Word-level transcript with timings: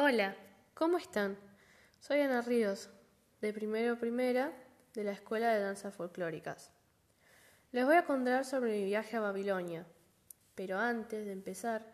Hola, 0.00 0.36
¿cómo 0.74 0.96
están? 0.96 1.36
Soy 1.98 2.20
Ana 2.20 2.40
Ríos, 2.40 2.88
de 3.40 3.52
primero 3.52 3.98
primera 3.98 4.52
de 4.94 5.02
la 5.02 5.10
Escuela 5.10 5.52
de 5.52 5.58
Danzas 5.58 5.92
Folclóricas. 5.92 6.70
Les 7.72 7.84
voy 7.84 7.96
a 7.96 8.04
contar 8.04 8.44
sobre 8.44 8.78
mi 8.78 8.84
viaje 8.84 9.16
a 9.16 9.20
Babilonia, 9.20 9.88
pero 10.54 10.78
antes 10.78 11.26
de 11.26 11.32
empezar, 11.32 11.84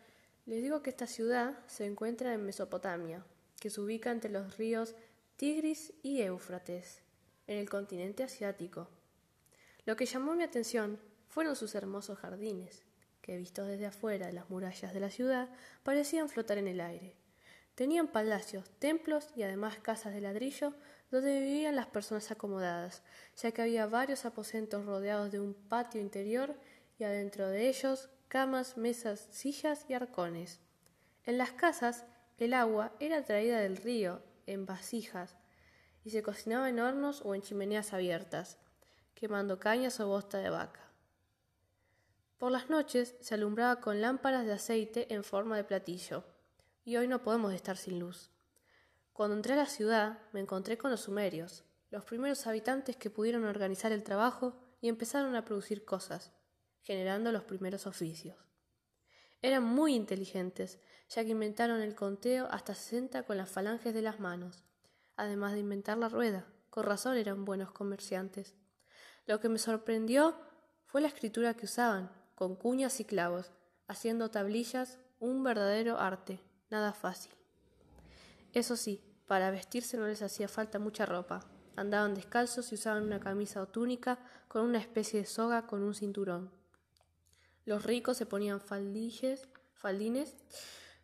les 0.45 0.63
digo 0.63 0.83
que 0.83 0.91
esta 0.91 1.07
ciudad 1.07 1.59
se 1.67 1.87
encuentra 1.87 2.35
en 2.35 2.45
Mesopotamia, 2.45 3.25
que 3.59 3.71
se 3.71 3.81
ubica 3.81 4.11
entre 4.11 4.31
los 4.31 4.59
ríos 4.59 4.95
Tigris 5.37 5.95
y 6.03 6.21
Éufrates, 6.21 7.01
en 7.47 7.57
el 7.57 7.71
continente 7.71 8.23
asiático. 8.23 8.91
Lo 9.87 9.97
que 9.97 10.05
llamó 10.05 10.35
mi 10.35 10.45
atención 10.45 11.01
fueron 11.31 11.57
sus 11.57 11.75
hermosos 11.75 12.19
jardines, 12.19 12.85
que 13.23 13.39
vistos 13.39 13.67
desde 13.67 13.87
afuera 13.87 14.27
de 14.27 14.35
las 14.35 14.51
murallas 14.51 14.93
de 14.93 15.01
la 15.01 15.09
ciudad 15.09 15.49
parecían 15.83 16.29
flotar 16.29 16.59
en 16.59 16.69
el 16.69 16.83
aire. 16.83 17.24
Tenían 17.75 18.07
palacios, 18.07 18.71
templos 18.79 19.31
y 19.35 19.43
además 19.43 19.79
casas 19.81 20.15
de 20.15 20.21
ladrillo 20.21 20.75
donde 21.11 21.41
vivían 21.41 21.75
las 21.75 21.87
personas 21.87 22.31
acomodadas, 22.31 23.03
ya 23.37 23.51
que 23.51 23.63
había 23.63 23.87
varios 23.87 24.25
aposentos 24.25 24.87
rodeados 24.87 25.33
de 25.33 25.41
un 25.41 25.55
patio 25.55 26.01
interior 26.01 26.55
y 26.99 27.05
adentro 27.05 27.49
de 27.49 27.69
ellos 27.69 28.11
camas, 28.29 28.77
mesas, 28.77 29.27
sillas 29.31 29.87
y 29.89 29.95
arcones. 29.95 30.61
En 31.25 31.37
las 31.37 31.53
casas 31.53 32.05
el 32.39 32.55
agua 32.55 32.93
era 33.01 33.25
traída 33.25 33.59
del 33.59 33.77
río 33.77 34.23
en 34.47 34.67
vasijas 34.67 35.37
y 36.05 36.11
se 36.11 36.23
cocinaba 36.23 36.69
en 36.69 36.79
hornos 36.79 37.23
o 37.25 37.35
en 37.35 37.43
chimeneas 37.43 37.93
abiertas, 37.93 38.59
quemando 39.15 39.59
cañas 39.59 39.99
o 39.99 40.07
bosta 40.07 40.39
de 40.39 40.51
vaca. 40.51 40.81
Por 42.39 42.53
las 42.53 42.71
noches 42.71 43.17
se 43.21 43.35
alumbraba 43.35 43.81
con 43.81 44.01
lámparas 44.01 44.47
de 44.47 44.53
aceite 44.53 45.13
en 45.13 45.25
forma 45.25 45.57
de 45.57 45.65
platillo 45.65 46.25
y 46.85 46.97
hoy 46.97 47.09
no 47.09 47.23
podemos 47.23 47.53
estar 47.55 47.77
sin 47.77 47.99
luz. 47.99 48.31
Cuando 49.13 49.37
entré 49.37 49.55
a 49.55 49.57
la 49.57 49.67
ciudad 49.67 50.19
me 50.33 50.41
encontré 50.41 50.77
con 50.77 50.91
los 50.91 51.01
sumerios, 51.01 51.65
los 51.91 52.05
primeros 52.05 52.47
habitantes 52.47 52.97
que 52.97 53.11
pudieron 53.11 53.45
organizar 53.45 53.93
el 53.93 54.03
trabajo 54.03 54.55
y 54.81 54.89
empezaron 54.89 55.35
a 55.35 55.45
producir 55.45 55.85
cosas, 55.85 56.33
generando 56.83 57.33
los 57.33 57.45
primeros 57.45 57.87
oficios. 57.87 58.37
Eran 59.41 59.65
muy 59.65 59.95
inteligentes, 59.95 60.79
ya 61.09 61.23
que 61.25 61.31
inventaron 61.31 61.81
el 61.81 61.95
conteo 61.95 62.49
hasta 62.51 62.75
sesenta 62.75 63.23
con 63.23 63.37
las 63.37 63.51
falanges 63.51 63.95
de 63.95 64.03
las 64.03 64.21
manos, 64.21 64.65
además 65.17 65.53
de 65.53 65.61
inventar 65.61 65.97
la 65.99 66.09
rueda. 66.09 66.47
Con 66.71 66.85
razón 66.85 67.17
eran 67.17 67.45
buenos 67.45 67.71
comerciantes. 67.71 68.55
Lo 69.27 69.41
que 69.41 69.49
me 69.49 69.59
sorprendió 69.59 70.37
fue 70.87 71.01
la 71.01 71.09
escritura 71.09 71.55
que 71.55 71.67
usaban, 71.67 72.11
con 72.35 72.57
cuñas 72.57 73.01
y 73.01 73.05
clavos, 73.05 73.53
haciendo 73.87 74.31
tablillas 74.31 74.99
un 75.21 75.45
verdadero 75.45 75.99
arte 75.99 76.41
nada 76.71 76.93
fácil. 76.93 77.33
Eso 78.53 78.77
sí, 78.77 79.03
para 79.27 79.51
vestirse 79.51 79.97
no 79.97 80.07
les 80.07 80.23
hacía 80.23 80.49
falta 80.49 80.79
mucha 80.79 81.07
ropa. 81.07 81.41
Andaban 81.77 82.15
descalzos 82.15 82.71
y 82.71 82.77
usaban 82.77 83.03
una 83.03 83.21
camisa 83.21 83.63
o 83.63 83.67
túnica 83.67 84.19
con 84.49 84.63
una 84.63 84.79
especie 84.79 85.21
de 85.21 85.27
soga 85.27 85.67
con 85.67 85.83
un 85.83 85.95
cinturón. 85.95 86.51
Los 87.65 87.85
ricos 87.85 88.17
se 88.17 88.27
ponían 88.27 88.61
faldilles, 88.61 89.49
faldines 89.73 90.37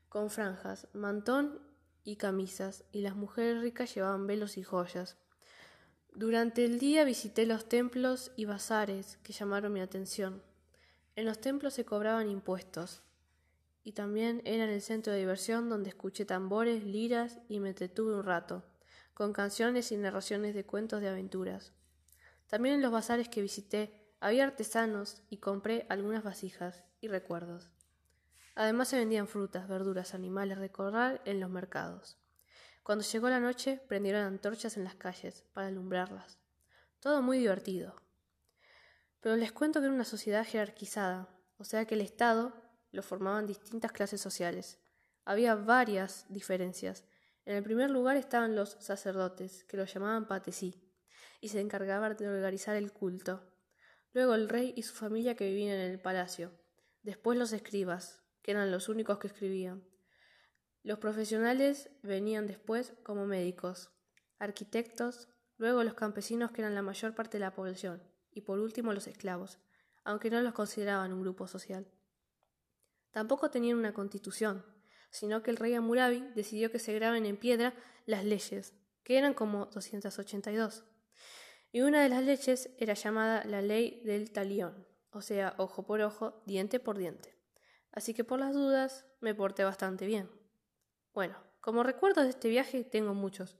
con 0.08 0.30
franjas, 0.30 0.88
mantón 0.92 1.60
y 2.04 2.16
camisas, 2.16 2.84
y 2.92 3.00
las 3.00 3.16
mujeres 3.16 3.62
ricas 3.62 3.94
llevaban 3.94 4.26
velos 4.26 4.58
y 4.58 4.62
joyas. 4.62 5.16
Durante 6.12 6.64
el 6.64 6.78
día 6.78 7.04
visité 7.04 7.46
los 7.46 7.68
templos 7.68 8.32
y 8.36 8.44
bazares 8.44 9.18
que 9.22 9.32
llamaron 9.32 9.72
mi 9.72 9.80
atención. 9.80 10.42
En 11.16 11.24
los 11.24 11.40
templos 11.40 11.74
se 11.74 11.84
cobraban 11.84 12.28
impuestos, 12.28 13.02
y 13.82 13.92
también 13.92 14.42
era 14.44 14.64
en 14.64 14.70
el 14.70 14.82
centro 14.82 15.12
de 15.12 15.20
diversión 15.20 15.68
donde 15.68 15.90
escuché 15.90 16.24
tambores, 16.24 16.84
liras 16.84 17.40
y 17.48 17.60
me 17.60 17.70
entretuve 17.70 18.14
un 18.14 18.24
rato, 18.24 18.64
con 19.14 19.32
canciones 19.32 19.92
y 19.92 19.96
narraciones 19.96 20.54
de 20.54 20.64
cuentos 20.64 21.00
de 21.00 21.08
aventuras. 21.08 21.72
También 22.46 22.76
en 22.76 22.82
los 22.82 22.92
bazares 22.92 23.28
que 23.28 23.42
visité 23.42 24.00
había 24.20 24.44
artesanos 24.44 25.22
y 25.30 25.38
compré 25.38 25.86
algunas 25.88 26.22
vasijas 26.22 26.84
y 27.00 27.08
recuerdos. 27.08 27.70
Además 28.54 28.88
se 28.88 28.98
vendían 28.98 29.28
frutas, 29.28 29.68
verduras, 29.68 30.14
animales 30.14 30.58
de 30.58 30.70
corral 30.70 31.22
en 31.24 31.40
los 31.40 31.48
mercados. 31.48 32.18
Cuando 32.82 33.04
llegó 33.04 33.28
la 33.28 33.40
noche 33.40 33.80
prendieron 33.88 34.22
antorchas 34.22 34.76
en 34.76 34.84
las 34.84 34.96
calles 34.96 35.44
para 35.52 35.68
alumbrarlas. 35.68 36.38
Todo 36.98 37.22
muy 37.22 37.38
divertido. 37.38 37.94
Pero 39.20 39.36
les 39.36 39.52
cuento 39.52 39.80
que 39.80 39.86
era 39.86 39.94
una 39.94 40.04
sociedad 40.04 40.46
jerarquizada, 40.46 41.28
o 41.56 41.64
sea 41.64 41.84
que 41.84 41.94
el 41.94 42.00
Estado 42.00 42.54
lo 42.92 43.02
formaban 43.02 43.46
distintas 43.46 43.92
clases 43.92 44.20
sociales. 44.20 44.78
Había 45.24 45.54
varias 45.54 46.26
diferencias. 46.28 47.04
En 47.44 47.56
el 47.56 47.62
primer 47.62 47.90
lugar 47.90 48.16
estaban 48.16 48.56
los 48.56 48.76
sacerdotes, 48.80 49.64
que 49.64 49.76
los 49.76 49.92
llamaban 49.92 50.26
patesí, 50.26 50.82
y 51.40 51.48
se 51.48 51.60
encargaban 51.60 52.16
de 52.16 52.28
organizar 52.28 52.76
el 52.76 52.92
culto. 52.92 53.42
Luego 54.12 54.34
el 54.34 54.48
rey 54.48 54.72
y 54.76 54.82
su 54.82 54.94
familia 54.94 55.36
que 55.36 55.48
vivían 55.48 55.76
en 55.76 55.90
el 55.90 56.00
palacio. 56.00 56.52
Después 57.02 57.38
los 57.38 57.52
escribas, 57.52 58.22
que 58.42 58.50
eran 58.50 58.70
los 58.70 58.88
únicos 58.88 59.18
que 59.18 59.28
escribían. 59.28 59.84
Los 60.82 60.98
profesionales 60.98 61.90
venían 62.02 62.46
después 62.46 62.94
como 63.02 63.26
médicos, 63.26 63.90
arquitectos, 64.38 65.28
luego 65.58 65.84
los 65.84 65.94
campesinos 65.94 66.50
que 66.50 66.62
eran 66.62 66.74
la 66.74 66.82
mayor 66.82 67.14
parte 67.14 67.38
de 67.38 67.44
la 67.44 67.54
población, 67.54 68.02
y 68.32 68.40
por 68.42 68.58
último 68.58 68.92
los 68.92 69.06
esclavos, 69.06 69.58
aunque 70.04 70.30
no 70.30 70.40
los 70.40 70.54
consideraban 70.54 71.12
un 71.12 71.20
grupo 71.20 71.46
social. 71.46 71.86
Tampoco 73.10 73.50
tenían 73.50 73.78
una 73.78 73.92
constitución, 73.92 74.64
sino 75.10 75.42
que 75.42 75.50
el 75.50 75.56
rey 75.56 75.74
Amurabi 75.74 76.20
decidió 76.34 76.70
que 76.70 76.78
se 76.78 76.92
graben 76.94 77.26
en 77.26 77.36
piedra 77.36 77.74
las 78.06 78.24
leyes, 78.24 78.74
que 79.02 79.18
eran 79.18 79.34
como 79.34 79.66
282. 79.66 80.84
Y 81.72 81.82
una 81.82 82.02
de 82.02 82.08
las 82.08 82.24
leyes 82.24 82.70
era 82.78 82.94
llamada 82.94 83.44
la 83.44 83.62
ley 83.62 84.02
del 84.04 84.32
talión, 84.32 84.86
o 85.10 85.22
sea, 85.22 85.54
ojo 85.58 85.84
por 85.84 86.00
ojo, 86.00 86.42
diente 86.46 86.80
por 86.80 86.98
diente. 86.98 87.36
Así 87.92 88.14
que 88.14 88.24
por 88.24 88.38
las 88.38 88.54
dudas 88.54 89.06
me 89.20 89.34
porté 89.34 89.64
bastante 89.64 90.06
bien. 90.06 90.30
Bueno, 91.12 91.36
como 91.60 91.82
recuerdos 91.82 92.24
de 92.24 92.30
este 92.30 92.48
viaje 92.48 92.84
tengo 92.84 93.14
muchos, 93.14 93.58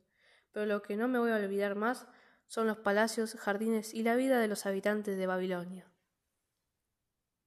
pero 0.52 0.66
lo 0.66 0.82
que 0.82 0.96
no 0.96 1.08
me 1.08 1.18
voy 1.18 1.30
a 1.30 1.36
olvidar 1.36 1.74
más 1.74 2.06
son 2.46 2.66
los 2.66 2.78
palacios, 2.78 3.34
jardines 3.34 3.94
y 3.94 4.02
la 4.02 4.16
vida 4.16 4.40
de 4.40 4.48
los 4.48 4.66
habitantes 4.66 5.16
de 5.16 5.26
Babilonia. 5.26 5.89